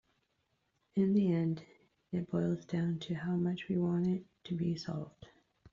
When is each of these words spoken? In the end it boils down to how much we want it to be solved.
In 0.95 1.13
the 1.13 1.31
end 1.31 1.61
it 2.11 2.27
boils 2.31 2.65
down 2.65 2.97
to 3.01 3.13
how 3.13 3.35
much 3.35 3.67
we 3.69 3.77
want 3.77 4.07
it 4.07 4.25
to 4.45 4.55
be 4.55 4.75
solved. 4.75 5.27